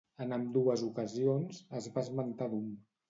[0.23, 2.69] En ambdues ocasions, es va esmentar Doom.